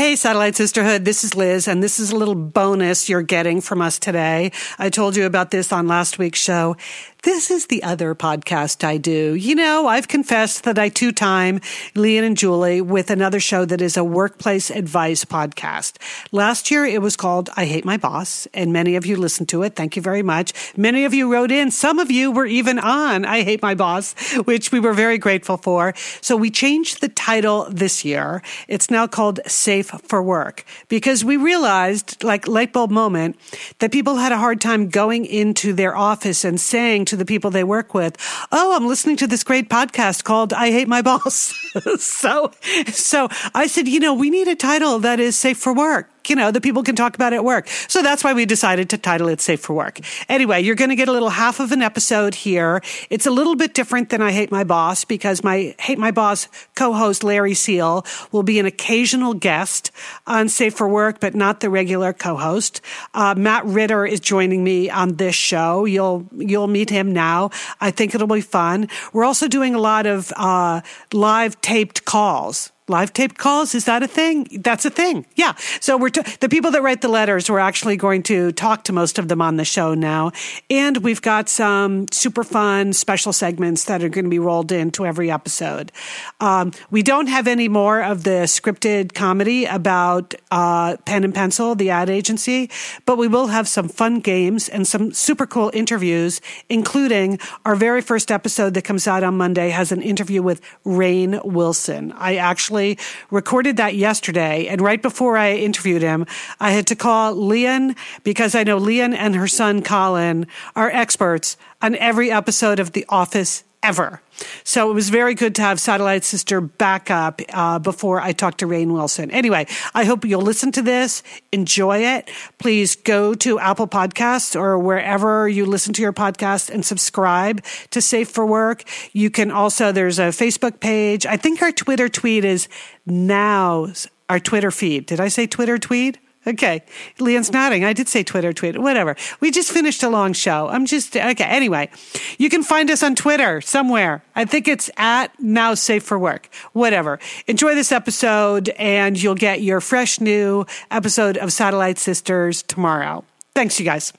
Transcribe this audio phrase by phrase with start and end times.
[0.00, 3.82] Hey, Satellite Sisterhood, this is Liz, and this is a little bonus you're getting from
[3.82, 4.50] us today.
[4.78, 6.78] I told you about this on last week's show.
[7.22, 9.34] This is the other podcast I do.
[9.34, 11.60] You know, I've confessed that I two time
[11.94, 15.98] Lian and Julie with another show that is a workplace advice podcast.
[16.32, 19.62] Last year it was called I Hate My Boss, and many of you listened to
[19.64, 19.76] it.
[19.76, 20.72] Thank you very much.
[20.78, 21.70] Many of you wrote in.
[21.70, 24.14] Some of you were even on I Hate My Boss,
[24.46, 25.92] which we were very grateful for.
[26.22, 28.42] So we changed the title this year.
[28.66, 33.36] It's now called Safe for Work because we realized, like light bulb moment,
[33.80, 37.50] that people had a hard time going into their office and saying to the people
[37.50, 38.16] they work with,
[38.50, 41.54] "Oh, I'm listening to this great podcast called I Hate My Boss."
[41.98, 42.52] so,
[42.86, 46.36] so I said, you know, we need a title that is safe for work you
[46.36, 47.68] know, that people can talk about it at work.
[47.88, 49.98] So that's why we decided to title it Safe for Work.
[50.28, 52.80] Anyway, you're going to get a little half of an episode here.
[53.10, 56.48] It's a little bit different than I Hate My Boss because my Hate My Boss
[56.76, 59.90] co-host Larry Seal will be an occasional guest
[60.26, 62.80] on Safe for Work, but not the regular co-host.
[63.12, 65.84] Uh, Matt Ritter is joining me on this show.
[65.84, 67.50] You'll, you'll meet him now.
[67.80, 68.88] I think it'll be fun.
[69.12, 70.82] We're also doing a lot of, uh,
[71.12, 73.74] live taped calls live taped calls?
[73.74, 74.46] Is that a thing?
[74.60, 75.24] That's a thing.
[75.36, 75.54] Yeah.
[75.80, 78.92] So we're t- the people that write the letters we're actually going to talk to
[78.92, 80.32] most of them on the show now.
[80.68, 85.06] And we've got some super fun special segments that are going to be rolled into
[85.06, 85.92] every episode.
[86.40, 91.74] Um, we don't have any more of the scripted comedy about uh, pen and pencil
[91.74, 92.70] the ad agency
[93.06, 98.00] but we will have some fun games and some super cool interviews including our very
[98.00, 102.12] first episode that comes out on monday has an interview with rainn wilson.
[102.12, 102.98] I actually actually
[103.30, 104.66] recorded that yesterday.
[104.66, 106.26] And right before I interviewed him,
[106.58, 111.56] I had to call Lian because I know Lian and her son Colin are experts
[111.82, 114.20] on every episode of The Office ever.
[114.64, 118.58] So it was very good to have Satellite Sister back up uh, before I talked
[118.58, 119.30] to Rainn Wilson.
[119.30, 122.30] Anyway, I hope you'll listen to this, enjoy it.
[122.58, 128.00] Please go to Apple Podcasts or wherever you listen to your podcast and subscribe to
[128.00, 128.84] Safe for Work.
[129.12, 131.26] You can also, there's a Facebook page.
[131.26, 132.68] I think our Twitter tweet is
[133.06, 133.88] now
[134.28, 135.06] our Twitter feed.
[135.06, 136.18] Did I say Twitter tweet?
[136.46, 136.82] Okay.
[137.18, 137.84] Lian's nodding.
[137.84, 139.14] I did say Twitter, tweet, whatever.
[139.40, 140.68] We just finished a long show.
[140.68, 141.44] I'm just, okay.
[141.44, 141.90] Anyway,
[142.38, 144.22] you can find us on Twitter somewhere.
[144.34, 147.18] I think it's at now safe for work, whatever.
[147.46, 153.22] Enjoy this episode and you'll get your fresh new episode of Satellite Sisters tomorrow.
[153.54, 154.12] Thanks, you guys.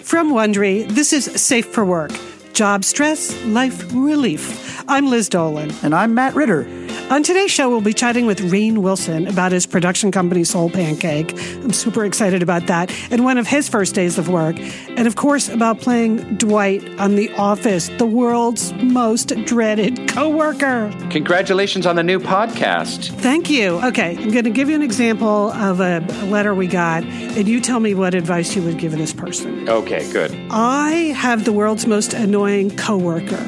[0.00, 2.10] From Wondery, this is Safe for Work.
[2.54, 4.82] Job stress, life relief.
[4.88, 5.72] I'm Liz Dolan.
[5.82, 6.85] And I'm Matt Ritter.
[7.08, 11.30] On today's show, we'll be chatting with Rainn Wilson about his production company Soul Pancake.
[11.62, 12.92] I'm super excited about that.
[13.12, 14.56] And one of his first days of work.
[14.88, 20.92] And of course, about playing Dwight on The Office, the world's most dreaded coworker.
[21.10, 23.12] Congratulations on the new podcast.
[23.20, 23.80] Thank you.
[23.84, 27.46] Okay, I'm going to give you an example of a, a letter we got, and
[27.46, 29.68] you tell me what advice you would give this person.
[29.68, 30.36] Okay, good.
[30.50, 33.44] I have the world's most annoying coworker.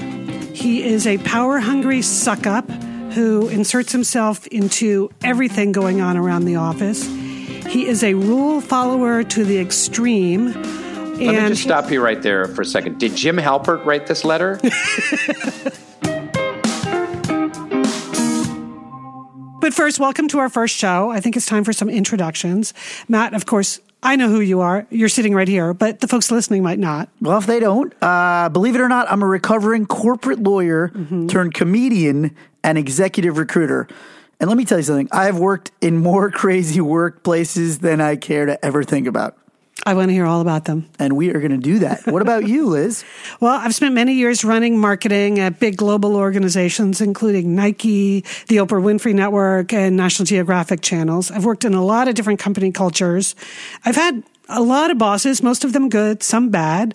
[0.54, 2.70] He is a power hungry suck up
[3.12, 7.06] who inserts himself into everything going on around the office.
[7.66, 10.52] He is a rule follower to the extreme.
[10.52, 12.98] Let me just stop you right there for a second.
[12.98, 14.58] Did Jim Halpert write this letter?
[19.60, 21.10] but first, welcome to our first show.
[21.10, 22.72] I think it's time for some introductions.
[23.08, 24.86] Matt, of course, I know who you are.
[24.90, 27.08] You're sitting right here, but the folks listening might not.
[27.20, 31.26] Well, if they don't, uh, believe it or not, I'm a recovering corporate lawyer mm-hmm.
[31.26, 33.88] turned comedian and executive recruiter.
[34.40, 38.46] And let me tell you something I've worked in more crazy workplaces than I care
[38.46, 39.36] to ever think about.
[39.86, 40.90] I want to hear all about them.
[40.98, 42.06] And we are going to do that.
[42.06, 43.04] What about you, Liz?
[43.40, 48.82] well, I've spent many years running marketing at big global organizations, including Nike, the Oprah
[48.82, 51.30] Winfrey Network, and National Geographic channels.
[51.30, 53.36] I've worked in a lot of different company cultures.
[53.84, 56.94] I've had a lot of bosses, most of them good, some bad.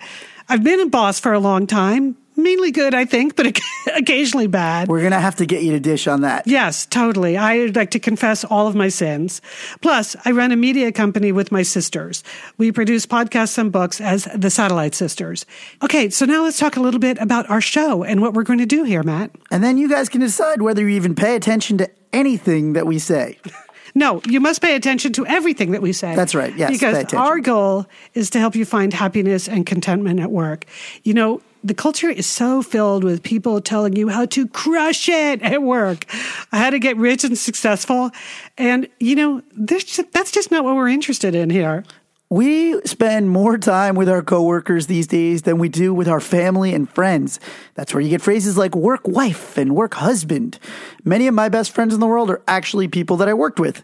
[0.49, 3.59] I've been a boss for a long time, mainly good, I think, but
[3.95, 4.87] occasionally bad.
[4.87, 6.47] We're going to have to get you to dish on that.
[6.47, 7.37] Yes, totally.
[7.37, 9.41] I'd like to confess all of my sins.
[9.81, 12.23] Plus, I run a media company with my sisters.
[12.57, 15.45] We produce podcasts and books as the Satellite Sisters.
[15.83, 18.59] Okay, so now let's talk a little bit about our show and what we're going
[18.59, 19.31] to do here, Matt.
[19.51, 22.99] And then you guys can decide whether you even pay attention to anything that we
[22.99, 23.39] say.
[23.95, 26.15] No, you must pay attention to everything that we say.
[26.15, 26.55] That's right.
[26.55, 26.71] Yes.
[26.71, 30.65] Because our goal is to help you find happiness and contentment at work.
[31.03, 35.41] You know, the culture is so filled with people telling you how to crush it
[35.41, 36.05] at work,
[36.51, 38.11] how to get rich and successful.
[38.57, 41.83] And, you know, just, that's just not what we're interested in here.
[42.29, 46.73] We spend more time with our coworkers these days than we do with our family
[46.73, 47.39] and friends.
[47.75, 50.57] That's where you get phrases like work wife and work husband.
[51.03, 53.83] Many of my best friends in the world are actually people that I worked with.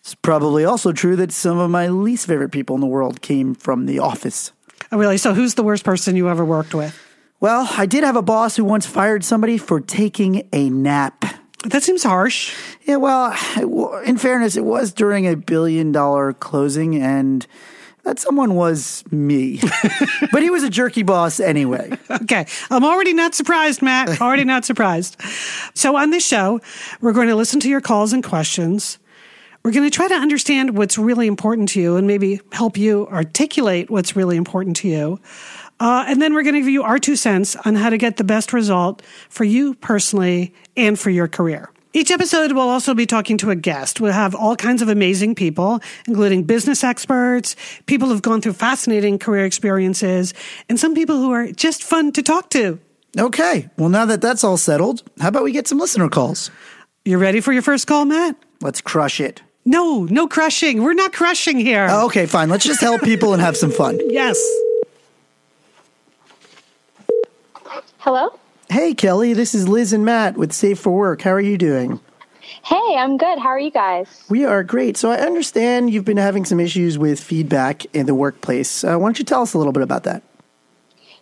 [0.00, 3.54] It's probably also true that some of my least favorite people in the world came
[3.54, 4.50] from the office.
[4.90, 5.16] Oh, really?
[5.16, 7.00] So, who's the worst person you ever worked with?
[7.44, 11.26] Well, I did have a boss who once fired somebody for taking a nap.
[11.66, 12.54] That seems harsh.
[12.86, 13.36] Yeah, well,
[13.98, 17.46] in fairness, it was during a billion dollar closing, and
[18.04, 19.60] that someone was me.
[20.32, 21.90] but he was a jerky boss anyway.
[22.22, 22.46] Okay.
[22.70, 24.22] I'm already not surprised, Matt.
[24.22, 25.20] Already not surprised.
[25.74, 26.62] So, on this show,
[27.02, 28.98] we're going to listen to your calls and questions.
[29.62, 33.06] We're going to try to understand what's really important to you and maybe help you
[33.08, 35.20] articulate what's really important to you.
[35.80, 38.16] Uh, and then we're going to give you our two cents on how to get
[38.16, 41.70] the best result for you personally and for your career.
[41.92, 44.00] Each episode we'll also be talking to a guest.
[44.00, 47.54] We'll have all kinds of amazing people, including business experts,
[47.86, 50.34] people who've gone through fascinating career experiences,
[50.68, 52.80] and some people who are just fun to talk to.
[53.16, 53.68] Okay.
[53.78, 56.50] Well, now that that's all settled, how about we get some listener calls?
[57.04, 58.36] You ready for your first call, Matt?
[58.60, 59.42] Let's crush it.
[59.64, 60.82] No, no crushing.
[60.82, 61.86] We're not crushing here.
[61.88, 62.48] Oh, okay, fine.
[62.48, 64.00] Let's just help people and have some fun.
[64.10, 64.38] Yes.
[68.04, 68.38] Hello?
[68.68, 71.22] Hey, Kelly, this is Liz and Matt with Safe for Work.
[71.22, 72.00] How are you doing?
[72.62, 73.38] Hey, I'm good.
[73.38, 74.24] How are you guys?
[74.28, 74.98] We are great.
[74.98, 78.84] So, I understand you've been having some issues with feedback in the workplace.
[78.84, 80.22] Uh, why don't you tell us a little bit about that?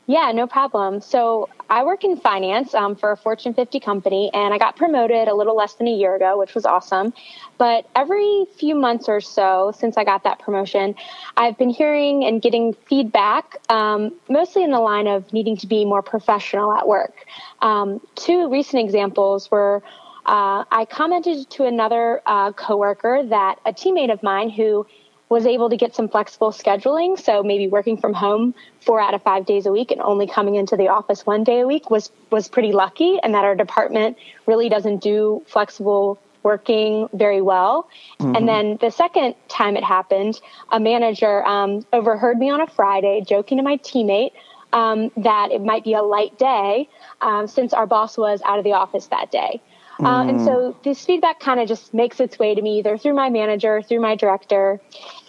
[0.07, 1.01] Yeah, no problem.
[1.01, 5.27] So, I work in finance um, for a Fortune 50 company, and I got promoted
[5.27, 7.15] a little less than a year ago, which was awesome.
[7.57, 10.95] But every few months or so since I got that promotion,
[11.35, 15.87] I've been hearing and getting feedback, um, mostly in the line of needing to be
[15.87, 17.25] more professional at work.
[17.63, 19.83] Um, two recent examples were
[20.27, 24.87] uh, I commented to another uh, coworker that a teammate of mine who
[25.33, 27.19] was able to get some flexible scheduling.
[27.19, 30.57] So maybe working from home four out of five days a week and only coming
[30.57, 34.19] into the office one day a week was, was pretty lucky and that our department
[34.47, 37.89] really doesn't do flexible working very well.
[38.21, 38.37] Mm-hmm.
[38.37, 40.39] And then the second time it happened,
[40.71, 44.33] a manager um, overheard me on a Friday joking to my teammate
[44.75, 46.91] um, that it might be a light day
[47.23, 49.63] um, since our boss was out of the office that day.
[50.05, 50.83] Uh, and so mm.
[50.83, 54.01] this feedback kind of just makes its way to me either through my manager, through
[54.01, 54.81] my director.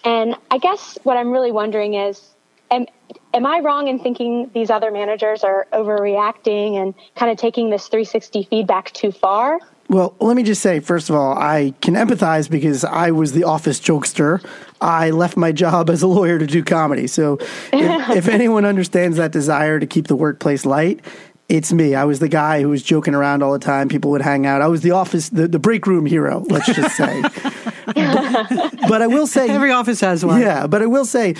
[0.04, 2.34] And I guess what I'm really wondering is,
[2.70, 2.86] am,
[3.32, 7.86] am I wrong in thinking these other managers are overreacting and kind of taking this
[7.88, 9.58] 360 feedback too far?
[9.88, 13.44] Well, let me just say, first of all, I can empathize because I was the
[13.44, 14.44] office jokester.
[14.80, 17.06] I left my job as a lawyer to do comedy.
[17.06, 17.38] So
[17.72, 21.00] if, if anyone understands that desire to keep the workplace light,
[21.48, 21.94] it's me.
[21.94, 23.88] I was the guy who was joking around all the time.
[23.88, 24.62] People would hang out.
[24.62, 27.20] I was the office, the, the break room hero, let's just say.
[27.22, 27.94] but,
[28.88, 29.48] but, I will say.
[29.50, 30.40] Every office has one.
[30.40, 31.34] Yeah, but I will say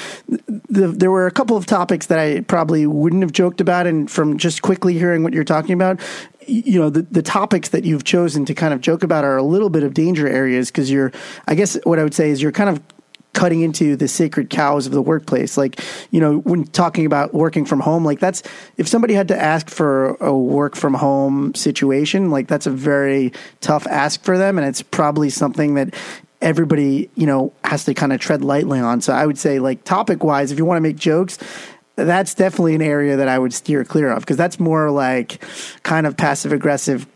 [0.69, 3.87] the, there were a couple of topics that I probably wouldn't have joked about.
[3.87, 6.01] And from just quickly hearing what you're talking about,
[6.47, 9.43] you know, the, the topics that you've chosen to kind of joke about are a
[9.43, 11.13] little bit of danger areas because you're,
[11.49, 12.83] I guess what I would say is you're kind of
[13.35, 15.59] cutting into the sacred cows of the workplace.
[15.59, 18.43] Like, you know, when talking about working from home, like that's
[18.79, 23.33] if somebody had to ask for a work from home situation, like that's a very
[23.61, 24.57] tough ask for them.
[24.57, 25.95] And it's probably something that
[26.41, 29.01] everybody, you know, has to kind of tread lightly on.
[29.01, 31.39] So I would say, like, topic wise, if you want to make jokes,
[31.97, 35.43] that's definitely an area that I would steer clear of because that's more like
[35.83, 37.07] kind of passive aggressive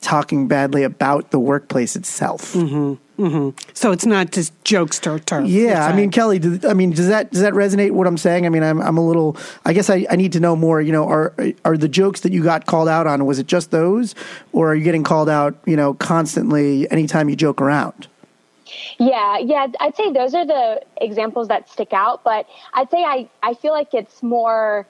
[0.00, 2.54] talking badly about the workplace itself.
[2.54, 2.94] Mm-hmm.
[3.18, 3.58] Mm-hmm.
[3.74, 5.48] So it's not just jokester turf.
[5.48, 6.40] Yeah, I mean, Kelly.
[6.68, 7.90] I mean, does that does that resonate?
[7.90, 8.46] What I'm saying?
[8.46, 9.36] I mean, I'm I'm a little.
[9.64, 10.80] I guess I, I need to know more.
[10.80, 11.34] You know, are
[11.64, 13.26] are the jokes that you got called out on?
[13.26, 14.14] Was it just those,
[14.52, 15.58] or are you getting called out?
[15.66, 18.06] You know, constantly anytime you joke around?
[18.98, 22.22] Yeah, yeah, I'd say those are the examples that stick out.
[22.22, 24.86] But I'd say I I feel like it's more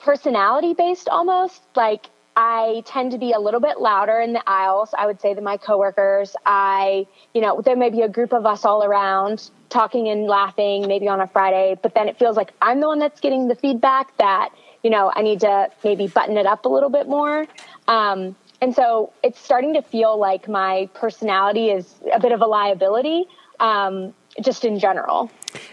[0.00, 2.06] personality based almost like
[2.40, 4.94] I tend to be a little bit louder in the aisles.
[4.96, 6.36] I would say than my coworkers.
[6.46, 10.86] I, you know, there may be a group of us all around talking and laughing,
[10.86, 13.56] maybe on a Friday, but then it feels like I'm the one that's getting the
[13.56, 14.50] feedback that,
[14.84, 17.44] you know, I need to maybe button it up a little bit more.
[17.88, 22.46] Um, and so it's starting to feel like my personality is a bit of a
[22.46, 23.26] liability,
[23.60, 25.30] um, just in general.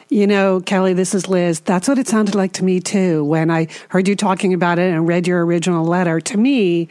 [0.10, 1.60] You know, Kelly, this is Liz.
[1.60, 4.92] That's what it sounded like to me too when I heard you talking about it
[4.92, 6.20] and read your original letter.
[6.22, 6.88] To me,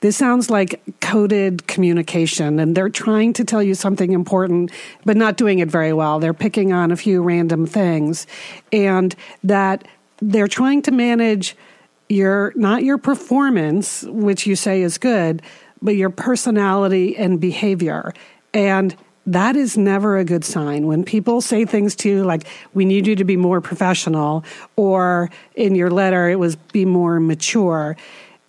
[0.00, 4.70] this sounds like coded communication and they're trying to tell you something important,
[5.04, 6.18] but not doing it very well.
[6.18, 8.26] They're picking on a few random things
[8.72, 9.86] and that
[10.20, 11.56] they're trying to manage
[12.08, 15.42] your, not your performance, which you say is good,
[15.80, 18.12] but your personality and behavior.
[18.52, 18.94] And
[19.26, 20.86] that is never a good sign.
[20.86, 24.44] When people say things to you like, we need you to be more professional,
[24.76, 27.96] or in your letter, it was be more mature.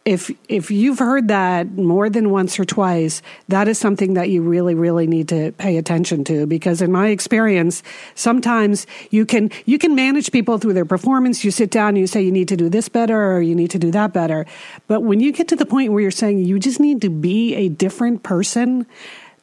[0.04, 4.44] If, if you've heard that more than once or twice, that is something that you
[4.44, 6.46] really, really need to pay attention to.
[6.46, 7.82] Because in my experience,
[8.14, 11.44] sometimes you can, you can manage people through their performance.
[11.44, 13.80] You sit down you say, you need to do this better or you need to
[13.80, 14.46] do that better.
[14.88, 17.56] But when you get to the point where you're saying you just need to be
[17.56, 18.86] a different person,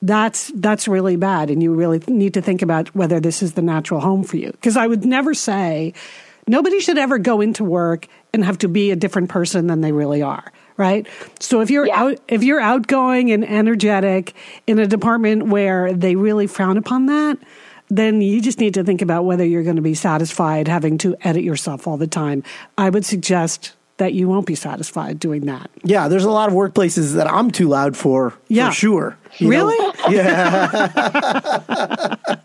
[0.02, 3.62] that's that's really bad and you really need to think about whether this is the
[3.62, 4.50] natural home for you.
[4.50, 5.94] Because i would never say
[6.48, 9.92] nobody should ever go into work and have to be a different person than they
[9.92, 11.06] really are right?
[11.38, 12.02] So if you're Yeah.
[12.02, 14.34] out if you're outgoing and energetic
[14.66, 17.38] in a department where they really frown upon that
[17.90, 21.14] then you just need to think about whether you're going to be satisfied having to
[21.20, 22.42] edit yourself all the time.
[22.78, 26.54] I would suggest that you won't be satisfied doing that Yeah, there's a lot of
[26.54, 28.68] workplaces that I'm too loud for, Yeah.
[28.68, 29.16] for sure.
[29.38, 29.66] You know?
[29.66, 30.66] really Yeah,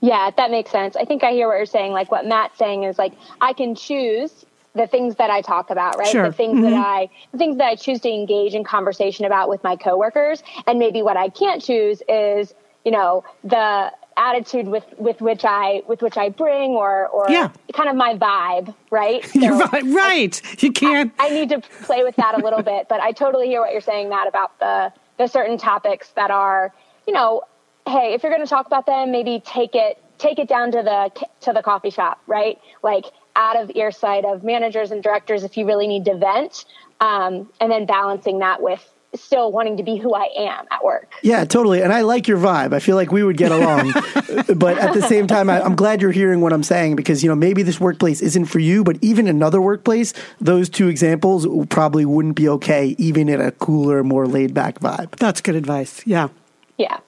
[0.00, 0.96] Yeah, that makes sense.
[0.96, 1.92] I think I hear what you're saying.
[1.92, 5.98] Like what Matt's saying is like I can choose the things that I talk about,
[5.98, 6.06] right?
[6.06, 6.26] Sure.
[6.26, 6.80] The things that mm-hmm.
[6.80, 10.42] I the things that I choose to engage in conversation about with my coworkers.
[10.66, 15.82] And maybe what I can't choose is, you know, the attitude with, with which I
[15.88, 17.50] with which I bring or or Yeah.
[17.72, 19.24] kind of my vibe, right?
[19.34, 20.62] you're So right, right.
[20.62, 23.60] you can't I need to play with that a little bit, but I totally hear
[23.60, 26.72] what you're saying, Matt, about the the certain topics that are,
[27.06, 27.42] you know,
[27.86, 30.82] hey, if you're going to talk about them, maybe take it take it down to
[30.82, 32.58] the to the coffee shop, right?
[32.82, 33.04] Like
[33.36, 36.64] out of earsight of managers and directors if you really need to vent,
[37.00, 38.84] um, and then balancing that with
[39.14, 41.12] still wanting to be who I am at work.
[41.22, 41.82] Yeah, totally.
[41.82, 42.72] And I like your vibe.
[42.72, 43.92] I feel like we would get along.
[44.56, 47.28] but at the same time, I, I'm glad you're hearing what I'm saying because, you
[47.28, 52.04] know, maybe this workplace isn't for you, but even another workplace, those two examples probably
[52.04, 55.16] wouldn't be okay, even in a cooler, more laid back vibe.
[55.16, 56.06] That's good advice.
[56.06, 56.28] Yeah.
[56.76, 56.98] Yeah.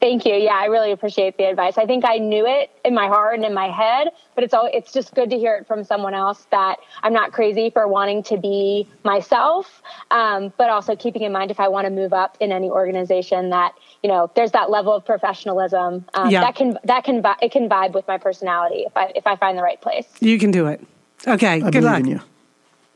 [0.00, 0.34] Thank you.
[0.34, 1.76] Yeah, I really appreciate the advice.
[1.76, 4.70] I think I knew it in my heart and in my head, but it's all
[4.72, 8.22] it's just good to hear it from someone else that I'm not crazy for wanting
[8.24, 12.36] to be myself, um, but also keeping in mind if I want to move up
[12.38, 13.74] in any organization that
[14.04, 16.42] you know there's that level of professionalism um, Yeah.
[16.42, 19.58] that can that can it can vibe with my personality if I if I find
[19.58, 20.06] the right place.
[20.20, 20.80] You can do it.
[21.26, 21.54] Okay.
[21.54, 21.98] I good believe luck.
[22.00, 22.20] in you.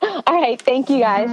[0.02, 1.28] All right, thank you guys.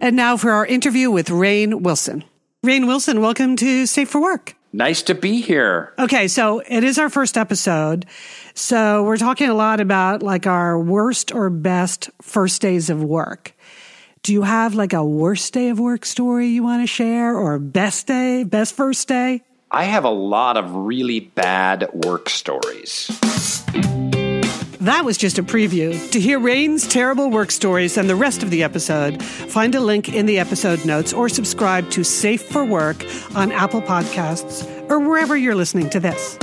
[0.00, 2.24] And now for our interview with Rainn Wilson.
[2.64, 4.54] Rainn Wilson, welcome to Safe for Work.
[4.72, 5.92] Nice to be here.
[5.98, 8.06] Okay, so it is our first episode.
[8.54, 13.52] So we're talking a lot about like our worst or best first days of work.
[14.22, 17.58] Do you have like a worst day of work story you want to share or
[17.58, 19.42] best day, best first day?
[19.72, 23.10] I have a lot of really bad work stories.
[24.82, 26.10] That was just a preview.
[26.10, 30.12] To hear Rainn's terrible work stories and the rest of the episode, find a link
[30.12, 35.36] in the episode notes or subscribe to Safe for Work on Apple Podcasts or wherever
[35.36, 36.36] you're listening to this.